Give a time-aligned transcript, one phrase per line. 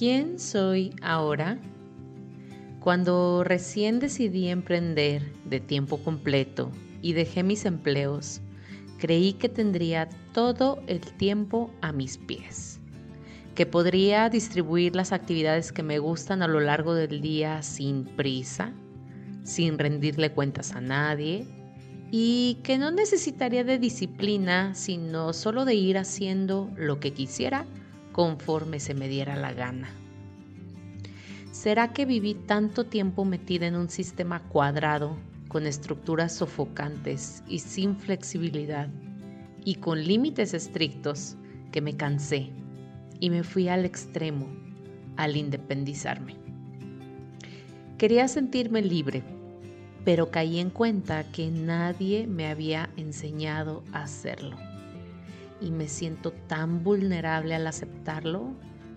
[0.00, 1.58] ¿Quién soy ahora?
[2.80, 6.72] Cuando recién decidí emprender de tiempo completo
[7.02, 8.40] y dejé mis empleos,
[8.98, 12.80] creí que tendría todo el tiempo a mis pies,
[13.54, 18.72] que podría distribuir las actividades que me gustan a lo largo del día sin prisa,
[19.42, 21.46] sin rendirle cuentas a nadie
[22.10, 27.66] y que no necesitaría de disciplina, sino solo de ir haciendo lo que quisiera
[28.12, 29.90] conforme se me diera la gana.
[31.52, 35.16] ¿Será que viví tanto tiempo metida en un sistema cuadrado,
[35.48, 38.88] con estructuras sofocantes y sin flexibilidad,
[39.64, 41.36] y con límites estrictos,
[41.72, 42.50] que me cansé
[43.20, 44.48] y me fui al extremo
[45.16, 46.36] al independizarme?
[47.98, 49.22] Quería sentirme libre,
[50.04, 54.69] pero caí en cuenta que nadie me había enseñado a hacerlo
[55.60, 58.52] y me siento tan vulnerable al aceptarlo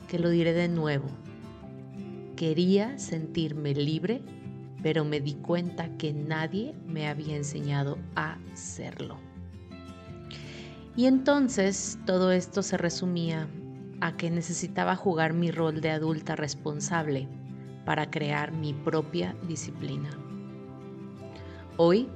[0.08, 1.08] que lo diré de nuevo.
[2.36, 4.22] Quería sentirme libre,
[4.82, 9.18] pero me di cuenta que nadie me había enseñado a hacerlo.
[10.96, 13.48] Y entonces todo esto se resumía
[14.02, 17.28] a que necesitaba jugar mi rol de adulta responsable
[17.86, 20.10] para crear mi propia disciplina.
[21.78, 22.10] Hoy,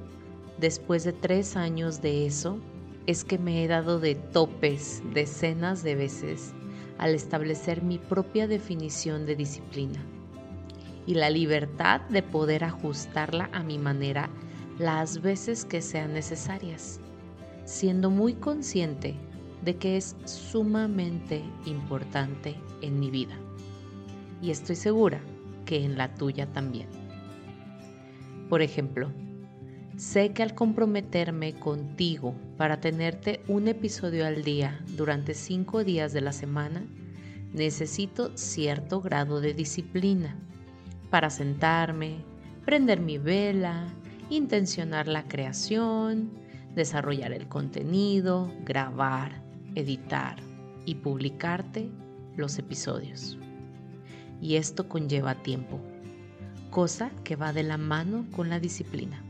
[0.58, 2.60] después de tres años de eso,
[3.08, 6.52] es que me he dado de topes decenas de veces
[6.98, 10.04] al establecer mi propia definición de disciplina
[11.06, 14.28] y la libertad de poder ajustarla a mi manera
[14.78, 17.00] las veces que sean necesarias,
[17.64, 19.14] siendo muy consciente
[19.64, 23.38] de que es sumamente importante en mi vida.
[24.42, 25.22] Y estoy segura
[25.64, 26.88] que en la tuya también.
[28.50, 29.10] Por ejemplo,
[29.98, 36.20] Sé que al comprometerme contigo para tenerte un episodio al día durante cinco días de
[36.20, 36.86] la semana,
[37.52, 40.36] necesito cierto grado de disciplina
[41.10, 42.18] para sentarme,
[42.64, 43.88] prender mi vela,
[44.30, 46.30] intencionar la creación,
[46.76, 49.42] desarrollar el contenido, grabar,
[49.74, 50.36] editar
[50.86, 51.90] y publicarte
[52.36, 53.36] los episodios.
[54.40, 55.80] Y esto conlleva tiempo,
[56.70, 59.24] cosa que va de la mano con la disciplina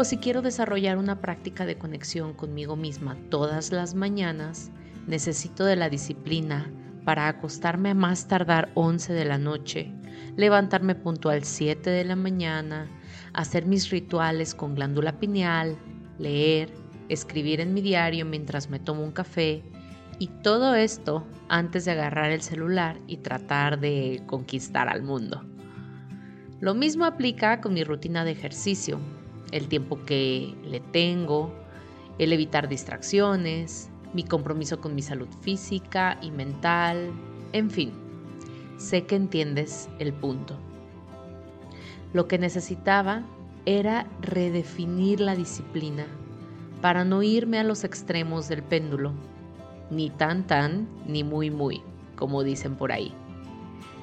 [0.00, 4.70] o si quiero desarrollar una práctica de conexión conmigo misma todas las mañanas,
[5.08, 6.70] necesito de la disciplina
[7.04, 9.92] para acostarme a más tardar 11 de la noche,
[10.36, 12.88] levantarme puntual 7 de la mañana,
[13.32, 15.76] hacer mis rituales con glándula pineal,
[16.16, 16.72] leer,
[17.08, 19.64] escribir en mi diario mientras me tomo un café
[20.20, 25.44] y todo esto antes de agarrar el celular y tratar de conquistar al mundo.
[26.60, 29.00] Lo mismo aplica con mi rutina de ejercicio,
[29.52, 31.52] el tiempo que le tengo,
[32.18, 37.10] el evitar distracciones, mi compromiso con mi salud física y mental,
[37.52, 37.92] en fin,
[38.76, 40.56] sé que entiendes el punto.
[42.12, 43.22] Lo que necesitaba
[43.66, 46.06] era redefinir la disciplina
[46.80, 49.12] para no irme a los extremos del péndulo,
[49.90, 51.82] ni tan tan, ni muy muy,
[52.16, 53.14] como dicen por ahí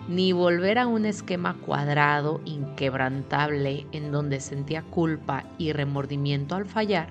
[0.07, 7.09] ni volver a un esquema cuadrado, inquebrantable, en donde sentía culpa y remordimiento al fallar,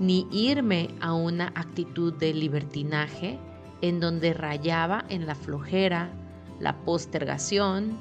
[0.00, 3.38] ni irme a una actitud de libertinaje
[3.80, 6.10] en donde rayaba en la flojera,
[6.58, 7.96] la postergación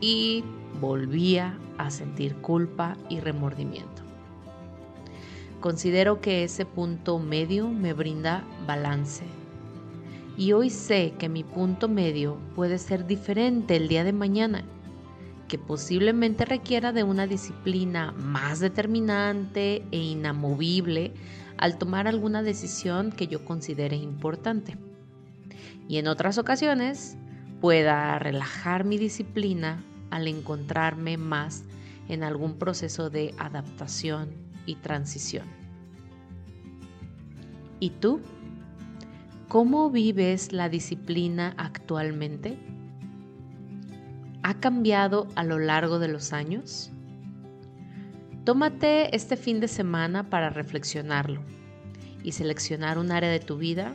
[0.00, 0.44] y
[0.80, 4.02] volvía a sentir culpa y remordimiento.
[5.60, 9.24] Considero que ese punto medio me brinda balance
[10.36, 14.64] y hoy sé que mi punto medio puede ser diferente el día de mañana,
[15.48, 21.12] que posiblemente requiera de una disciplina más determinante e inamovible
[21.58, 24.76] al tomar alguna decisión que yo considere importante.
[25.88, 27.16] Y en otras ocasiones
[27.60, 31.64] pueda relajar mi disciplina al encontrarme más
[32.08, 34.30] en algún proceso de adaptación
[34.66, 35.46] y transición.
[37.80, 38.20] ¿Y tú?
[39.54, 42.58] ¿Cómo vives la disciplina actualmente?
[44.42, 46.90] ¿Ha cambiado a lo largo de los años?
[48.42, 51.40] Tómate este fin de semana para reflexionarlo
[52.24, 53.94] y seleccionar un área de tu vida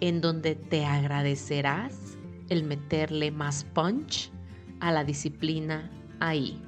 [0.00, 1.94] en donde te agradecerás
[2.48, 4.32] el meterle más punch
[4.80, 6.60] a la disciplina ahí.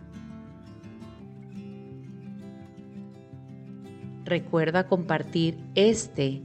[4.24, 6.44] Recuerda compartir este